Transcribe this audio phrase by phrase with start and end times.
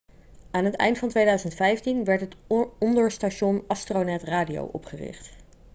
[0.51, 2.35] aan het eind van 2015 werd het
[2.79, 5.35] onderstation astronet radio opgericht